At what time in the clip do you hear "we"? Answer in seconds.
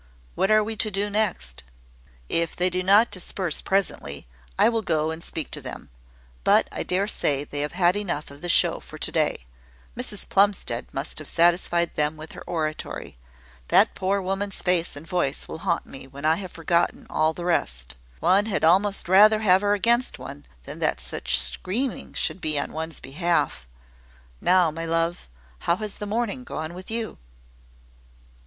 0.63-0.75